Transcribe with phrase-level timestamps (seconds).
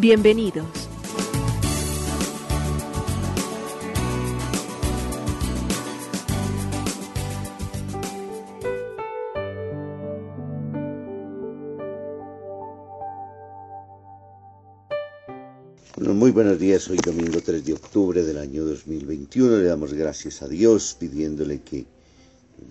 [0.00, 0.64] Bienvenidos.
[15.98, 19.56] Muy buenos días, hoy domingo 3 de octubre del año 2021.
[19.56, 21.86] Le damos gracias a Dios pidiéndole que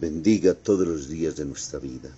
[0.00, 2.08] bendiga todos los días de nuestra vida.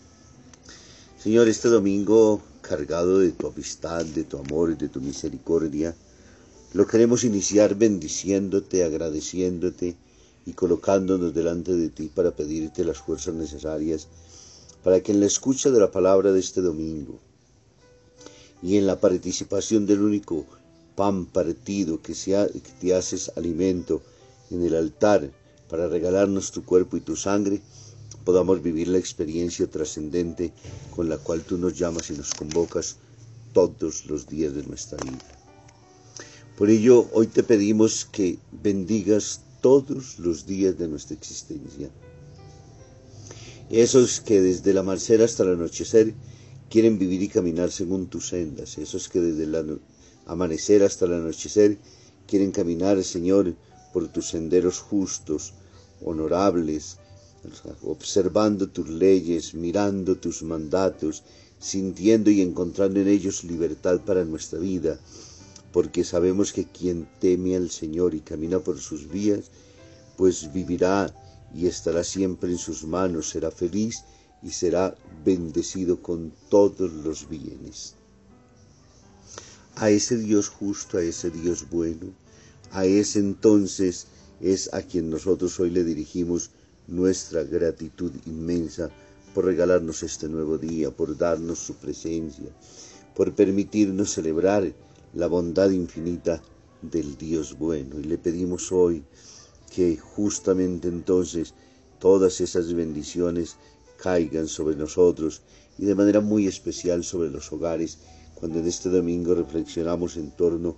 [1.19, 5.95] Señor, este domingo cargado de tu amistad, de tu amor y de tu misericordia,
[6.75, 9.97] lo queremos iniciar bendiciéndote, agradeciéndote
[10.45, 14.07] y colocándonos delante de ti para pedirte las fuerzas necesarias
[14.85, 17.19] para que en la escucha de la palabra de este domingo
[18.63, 20.45] y en la participación del único
[20.95, 24.03] pan partido que, sea, que te haces alimento
[24.51, 25.31] en el altar
[25.69, 27.61] para regalarnos tu cuerpo y tu sangre,
[28.29, 30.53] podamos vivir la experiencia trascendente
[30.95, 32.97] con la cual tú nos llamas y nos convocas
[33.55, 35.25] todos los días de nuestra vida.
[36.59, 41.89] Por ello, hoy te pedimos que bendigas todos los días de nuestra existencia.
[43.71, 46.13] Esos que desde el amanecer hasta el anochecer
[46.69, 49.81] quieren vivir y caminar según tus sendas, esos que desde el
[50.27, 51.79] amanecer hasta el anochecer
[52.27, 53.55] quieren caminar, Señor,
[53.95, 55.55] por tus senderos justos,
[56.03, 56.99] honorables,
[57.83, 61.23] observando tus leyes, mirando tus mandatos,
[61.59, 64.99] sintiendo y encontrando en ellos libertad para nuestra vida,
[65.73, 69.51] porque sabemos que quien teme al Señor y camina por sus vías,
[70.17, 71.15] pues vivirá
[71.55, 74.05] y estará siempre en sus manos, será feliz
[74.43, 77.95] y será bendecido con todos los bienes.
[79.77, 82.13] A ese Dios justo, a ese Dios bueno,
[82.73, 84.09] a ese entonces
[84.41, 86.51] es a quien nosotros hoy le dirigimos
[86.89, 88.91] nuestra gratitud inmensa
[89.35, 92.49] por regalarnos este nuevo día, por darnos su presencia,
[93.15, 94.73] por permitirnos celebrar
[95.15, 96.43] la bondad infinita
[96.83, 98.01] del Dios bueno.
[98.01, 99.05] Y le pedimos hoy
[99.75, 101.55] que justamente entonces
[101.99, 103.57] todas esas bendiciones
[103.99, 105.43] caigan sobre nosotros
[105.79, 107.99] y de manera muy especial sobre los hogares
[108.35, 110.77] cuando en este domingo reflexionamos en torno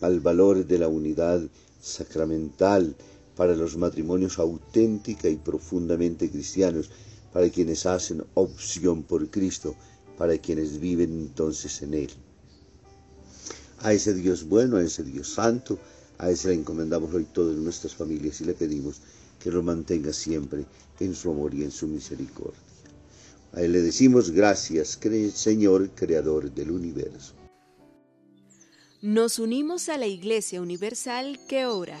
[0.00, 1.40] al valor de la unidad
[1.80, 2.96] sacramental
[3.36, 6.90] para los matrimonios auténtica y profundamente cristianos,
[7.32, 9.74] para quienes hacen opción por Cristo,
[10.16, 12.10] para quienes viven entonces en Él.
[13.80, 15.78] A ese Dios bueno, a ese Dios santo,
[16.18, 19.00] a ese le encomendamos hoy todas nuestras familias y le pedimos
[19.38, 20.64] que lo mantenga siempre
[20.98, 22.58] en su amor y en su misericordia.
[23.52, 24.98] A Él le decimos gracias,
[25.34, 27.34] Señor, Creador del universo.
[29.02, 32.00] Nos unimos a la Iglesia Universal que ora.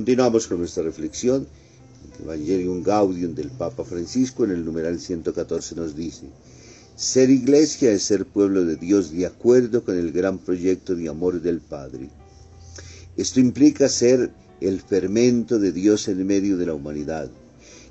[0.00, 1.46] Continuamos con nuestra reflexión.
[2.20, 6.22] El Evangelium Gaudium del Papa Francisco en el numeral 114 nos dice,
[6.96, 11.42] ser iglesia es ser pueblo de Dios de acuerdo con el gran proyecto de amor
[11.42, 12.08] del Padre.
[13.18, 14.30] Esto implica ser
[14.62, 17.30] el fermento de Dios en medio de la humanidad.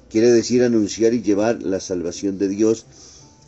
[0.10, 2.88] Quiere decir anunciar y llevar la salvación de Dios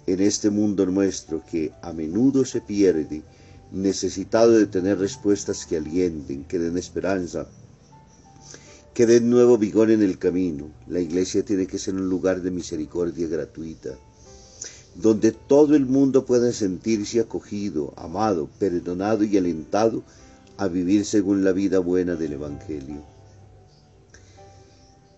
[0.05, 3.23] en este mundo nuestro que a menudo se pierde
[3.71, 7.47] necesitado de tener respuestas que alienten, que den esperanza,
[8.93, 10.69] que den nuevo vigor en el camino.
[10.87, 13.91] La iglesia tiene que ser un lugar de misericordia gratuita,
[14.95, 20.03] donde todo el mundo pueda sentirse acogido, amado, perdonado y alentado
[20.57, 23.01] a vivir según la vida buena del Evangelio.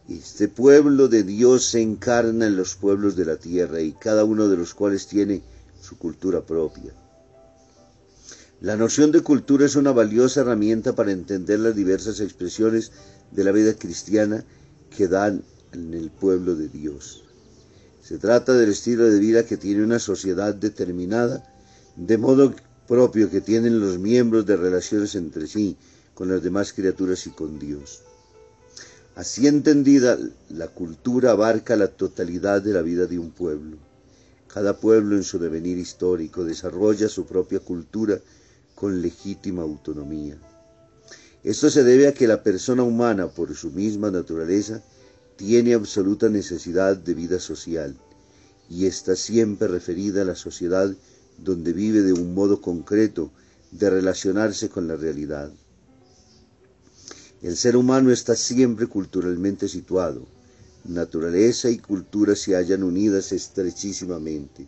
[0.08, 4.50] Este pueblo de Dios se encarna en los pueblos de la tierra y cada uno
[4.50, 5.42] de los cuales tiene
[5.81, 6.94] su cultura propia.
[8.63, 12.94] La noción de cultura es una valiosa herramienta para entender las diversas expresiones
[13.31, 14.45] de la vida cristiana
[14.89, 15.44] que dan
[15.74, 17.25] en el pueblo de Dios.
[18.01, 21.44] Se trata del estilo de vida que tiene una sociedad determinada,
[21.98, 22.56] de modo
[22.88, 25.75] propio que tienen los miembros de relaciones entre sí,
[26.13, 28.04] con las demás criaturas y con Dios.
[29.15, 30.18] Así entendida,
[30.48, 33.75] la cultura abarca la totalidad de la vida de un pueblo.
[34.48, 38.21] Cada pueblo en su devenir histórico desarrolla su propia cultura
[38.75, 40.38] con legítima autonomía.
[41.44, 44.81] Esto se debe a que la persona humana, por su misma naturaleza,
[45.36, 47.96] tiene absoluta necesidad de vida social
[48.70, 50.94] y está siempre referida a la sociedad
[51.38, 53.31] donde vive de un modo concreto
[53.72, 55.52] de relacionarse con la realidad.
[57.42, 60.25] El ser humano está siempre culturalmente situado.
[60.86, 64.68] Naturaleza y cultura se hallan unidas estrechísimamente.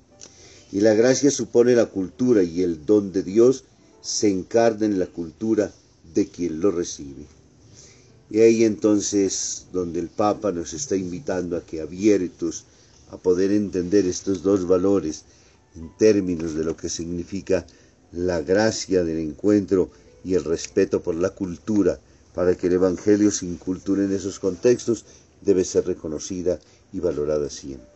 [0.72, 3.64] Y la gracia supone la cultura y el don de Dios
[4.06, 5.72] se encarna en la cultura
[6.14, 7.26] de quien lo recibe.
[8.30, 12.66] Y ahí entonces donde el Papa nos está invitando a que abiertos
[13.10, 15.26] a poder entender estos dos valores
[15.76, 17.66] en términos de lo que significa
[18.12, 19.90] la gracia del encuentro
[20.24, 22.00] y el respeto por la cultura,
[22.36, 25.06] para que el Evangelio se inculture en esos contextos,
[25.42, 26.60] debe ser reconocida
[26.94, 27.90] y valorada siempre.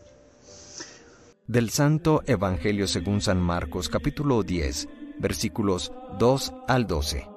[1.46, 4.88] Del Santo Evangelio según San Marcos capítulo 10,
[5.20, 7.28] versículos 2 al 12.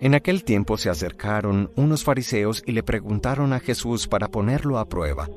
[0.00, 4.88] En aquel tiempo se acercaron unos fariseos y le preguntaron a Jesús para ponerlo a
[4.88, 5.28] prueba,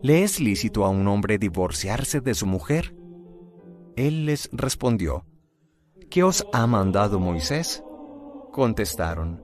[0.00, 2.94] ¿le es lícito a un hombre divorciarse de su mujer?
[3.96, 5.26] Él les respondió,
[6.08, 7.84] ¿qué os ha mandado Moisés?
[8.52, 9.42] Contestaron,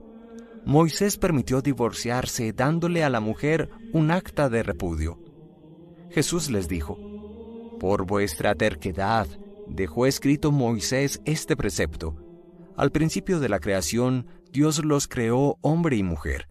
[0.67, 5.17] Moisés permitió divorciarse dándole a la mujer un acta de repudio.
[6.09, 6.97] Jesús les dijo,
[7.79, 9.27] Por vuestra terquedad
[9.69, 12.15] dejó escrito Moisés este precepto.
[12.75, 16.47] Al principio de la creación, Dios los creó hombre y mujer.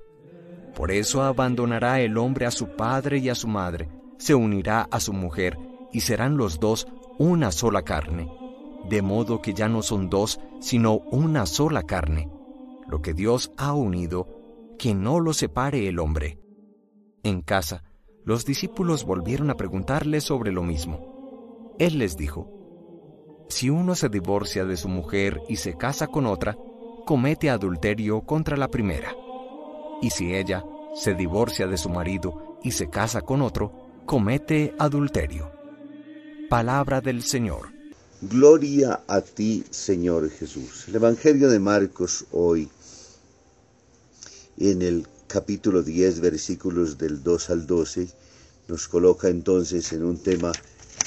[0.75, 5.01] Por eso abandonará el hombre a su padre y a su madre, se unirá a
[5.01, 5.59] su mujer,
[5.93, 6.87] y serán los dos
[7.19, 8.31] una sola carne.
[8.89, 12.31] De modo que ya no son dos, sino una sola carne.
[12.87, 14.29] Lo que Dios ha unido,
[14.79, 16.39] que no lo separe el hombre.
[17.23, 17.83] En casa,
[18.25, 21.75] los discípulos volvieron a preguntarle sobre lo mismo.
[21.79, 22.56] Él les dijo,
[23.49, 26.57] Si uno se divorcia de su mujer y se casa con otra,
[27.07, 29.15] comete adulterio contra la primera.
[30.03, 30.65] Y si ella
[30.95, 33.73] se divorcia de su marido y se casa con otro,
[34.05, 35.51] comete adulterio.
[36.51, 37.69] Palabra del Señor.
[38.21, 40.89] Gloria a ti, Señor Jesús.
[40.89, 42.69] El Evangelio de Marcos hoy,
[44.59, 48.09] en el capítulo 10, versículos del 2 al 12,
[48.69, 50.51] nos coloca entonces en un tema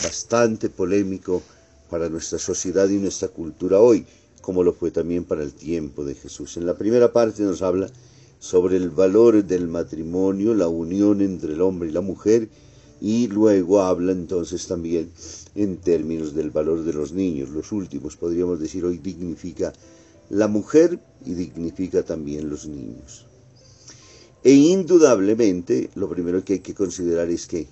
[0.03, 1.41] bastante polémico
[1.89, 4.05] para nuestra sociedad y nuestra cultura hoy,
[4.41, 6.57] como lo fue también para el tiempo de Jesús.
[6.57, 7.89] En la primera parte nos habla
[8.39, 12.49] sobre el valor del matrimonio, la unión entre el hombre y la mujer,
[13.01, 15.09] y luego habla entonces también
[15.55, 17.49] en términos del valor de los niños.
[17.49, 19.73] Los últimos, podríamos decir, hoy dignifica
[20.29, 23.25] la mujer y dignifica también los niños.
[24.43, 27.67] E indudablemente, lo primero que hay que considerar es que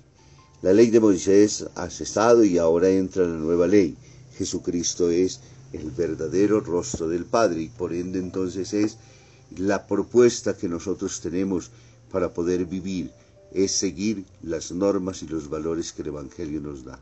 [0.60, 3.96] la ley de Moisés ha cesado y ahora entra la nueva ley.
[4.38, 5.40] Jesucristo es
[5.72, 8.96] el verdadero rostro del Padre y por ende entonces es
[9.56, 11.72] la propuesta que nosotros tenemos
[12.12, 13.10] para poder vivir,
[13.52, 17.00] es seguir las normas y los valores que el Evangelio nos da.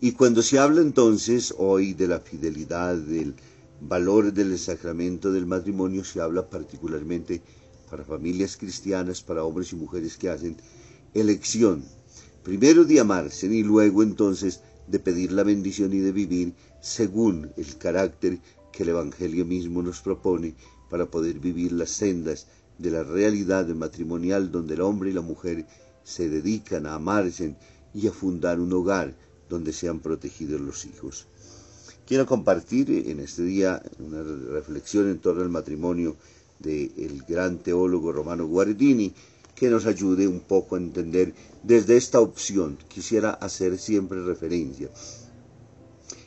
[0.00, 3.34] Y cuando se habla entonces hoy de la fidelidad, del
[3.80, 7.40] valor del sacramento del matrimonio, se habla particularmente
[7.90, 10.56] para familias cristianas, para hombres y mujeres que hacen
[11.14, 11.84] elección,
[12.42, 17.78] primero de amarse y luego entonces de pedir la bendición y de vivir según el
[17.78, 18.38] carácter
[18.72, 20.54] que el Evangelio mismo nos propone
[20.90, 22.46] para poder vivir las sendas
[22.78, 25.66] de la realidad matrimonial donde el hombre y la mujer
[26.02, 27.56] se dedican a amarse
[27.94, 29.14] y a fundar un hogar
[29.48, 31.26] donde sean protegidos los hijos.
[32.06, 36.16] Quiero compartir en este día una reflexión en torno al matrimonio
[36.58, 39.14] del gran teólogo romano Guardini,
[39.54, 42.78] que nos ayude un poco a entender desde esta opción.
[42.88, 44.90] Quisiera hacer siempre referencia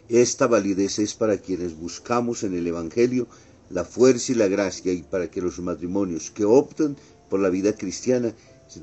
[0.10, 3.28] Esta validez es para quienes buscamos en el Evangelio
[3.70, 6.96] la fuerza y la gracia y para que los matrimonios que optan
[7.30, 8.34] por la vida cristiana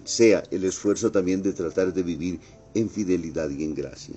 [0.04, 2.40] sea el esfuerzo también de tratar de vivir
[2.74, 4.16] en fidelidad y en gracia.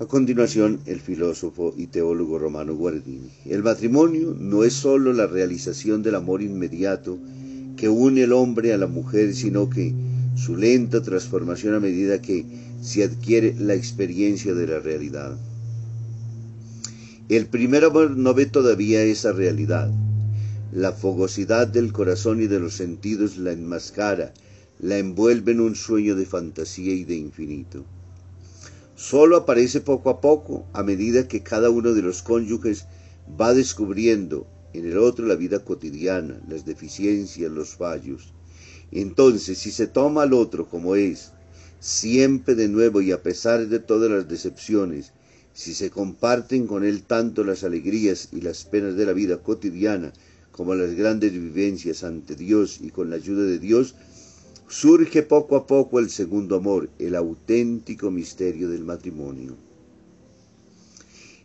[0.00, 3.30] A continuación, el filósofo y teólogo romano Guardini.
[3.44, 7.18] El matrimonio no es sólo la realización del amor inmediato
[7.80, 9.94] que une el hombre a la mujer, sino que
[10.36, 12.44] su lenta transformación a medida que
[12.82, 15.38] se adquiere la experiencia de la realidad.
[17.30, 19.90] El primer amor no ve todavía esa realidad.
[20.74, 24.34] La fogosidad del corazón y de los sentidos la enmascara,
[24.78, 27.86] la envuelve en un sueño de fantasía y de infinito.
[28.94, 32.84] Solo aparece poco a poco a medida que cada uno de los cónyuges
[33.40, 38.32] va descubriendo en el otro la vida cotidiana, las deficiencias, los fallos.
[38.92, 41.32] Entonces, si se toma al otro como es,
[41.80, 45.12] siempre de nuevo y a pesar de todas las decepciones,
[45.52, 50.12] si se comparten con él tanto las alegrías y las penas de la vida cotidiana
[50.52, 53.94] como las grandes vivencias ante Dios y con la ayuda de Dios,
[54.68, 59.56] surge poco a poco el segundo amor, el auténtico misterio del matrimonio.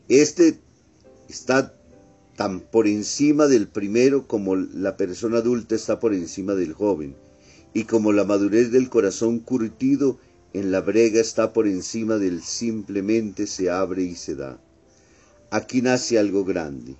[0.07, 0.59] Este
[1.27, 1.73] está
[2.35, 7.15] tan por encima del primero como la persona adulta está por encima del joven,
[7.73, 10.19] y como la madurez del corazón curtido
[10.53, 14.59] en la brega está por encima del simplemente se abre y se da.
[15.49, 16.95] Aquí nace algo grande,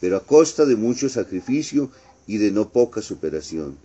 [0.00, 1.90] pero a costa de mucho sacrificio
[2.26, 3.76] y de no poca superación.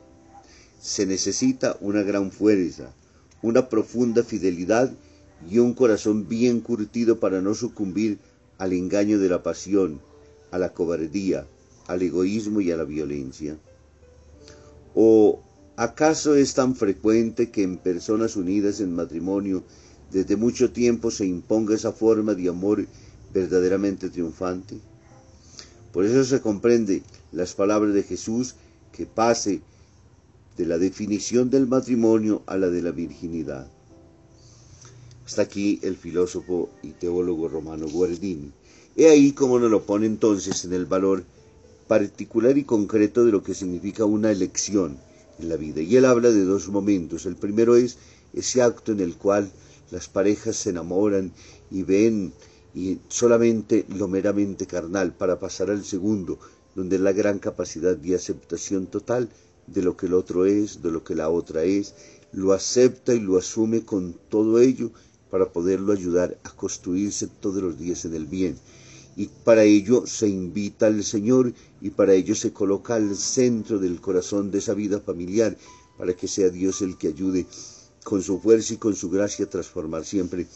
[0.80, 2.94] Se necesita una gran fuerza,
[3.44, 4.92] una profunda fidelidad
[5.50, 8.20] y un corazón bien curtido para no sucumbir
[8.58, 10.02] al engaño de la pasión,
[10.52, 11.48] a la cobardía,
[11.88, 13.58] al egoísmo y a la violencia.
[14.94, 15.42] ¿O
[15.78, 19.64] ¿Acaso es tan frecuente que en personas unidas en matrimonio
[20.12, 22.86] desde mucho tiempo se imponga esa forma de amor
[23.34, 24.78] verdaderamente triunfante?
[25.92, 28.54] Por eso se comprende las palabras de Jesús
[28.92, 29.62] que pase
[30.56, 33.68] de la definición del matrimonio a la de la virginidad.
[35.32, 38.52] Hasta aquí el filósofo y teólogo romano Guardini.
[38.98, 41.24] He ahí cómo nos lo pone entonces en el valor
[41.88, 44.98] particular y concreto de lo que significa una elección
[45.40, 45.80] la vida.
[45.80, 47.26] Y él habla de dos momentos.
[47.26, 47.98] El primero es
[48.34, 49.50] ese acto en el cual
[49.90, 51.32] las parejas se enamoran
[51.72, 52.34] y ven
[52.76, 56.40] y solamente lo meramente carnal para pasar al segundo,
[56.76, 59.30] donde la gran capacidad de aceptación total
[59.66, 61.96] de lo que el otro es, de lo que la otra es,
[62.34, 64.92] lo acepta y lo asume con todo ello
[65.32, 68.58] para poderlo ayudar a construirse todos los días en el bien
[69.16, 74.00] y para ello se invita al Señor y para ello se coloca al centro del
[74.00, 75.58] corazón de esa vida familiar,
[75.98, 77.46] para que sea Dios el que ayude
[78.04, 80.48] con su fuerza y con su gracia a transformar siempre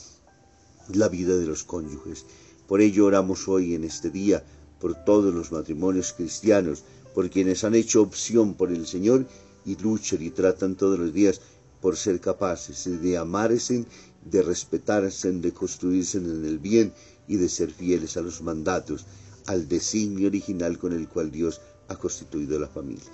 [0.93, 2.25] la vida de los cónyuges.
[2.67, 4.43] Por ello oramos hoy en este día
[4.79, 9.27] por todos los matrimonios cristianos, por quienes han hecho opción por el Señor
[9.65, 11.41] y luchan y tratan todos los días
[11.81, 13.85] por ser capaces de amarse,
[14.25, 16.93] de respetarse, de construirse en el bien
[17.27, 19.05] y de ser fieles a los mandatos,
[19.45, 23.11] al designio original con el cual Dios ha constituido la familia.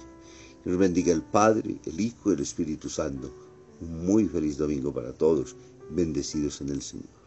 [0.66, 3.34] Nos bendiga el Padre, el Hijo y el Espíritu Santo.
[3.82, 5.56] Un muy feliz domingo para todos,
[5.90, 7.21] bendecidos en el Señor.